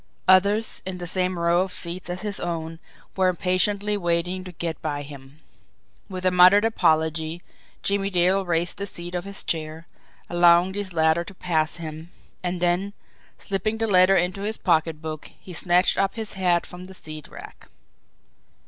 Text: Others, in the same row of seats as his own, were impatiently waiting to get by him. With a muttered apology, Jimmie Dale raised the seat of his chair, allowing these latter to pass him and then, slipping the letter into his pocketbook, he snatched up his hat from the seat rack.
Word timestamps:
Others, 0.27 0.81
in 0.83 0.97
the 0.97 1.05
same 1.05 1.37
row 1.37 1.61
of 1.61 1.71
seats 1.71 2.09
as 2.09 2.23
his 2.23 2.39
own, 2.39 2.79
were 3.15 3.27
impatiently 3.27 3.95
waiting 3.97 4.43
to 4.43 4.51
get 4.51 4.81
by 4.81 5.03
him. 5.03 5.41
With 6.09 6.25
a 6.25 6.31
muttered 6.31 6.65
apology, 6.65 7.43
Jimmie 7.83 8.09
Dale 8.09 8.43
raised 8.43 8.79
the 8.79 8.87
seat 8.87 9.13
of 9.13 9.25
his 9.25 9.43
chair, 9.43 9.85
allowing 10.27 10.71
these 10.71 10.91
latter 10.91 11.23
to 11.23 11.35
pass 11.35 11.75
him 11.75 12.09
and 12.41 12.59
then, 12.59 12.93
slipping 13.37 13.77
the 13.77 13.87
letter 13.87 14.15
into 14.15 14.41
his 14.41 14.57
pocketbook, 14.57 15.29
he 15.39 15.53
snatched 15.53 15.99
up 15.99 16.15
his 16.15 16.33
hat 16.33 16.65
from 16.65 16.87
the 16.87 16.95
seat 16.95 17.27
rack. 17.27 17.69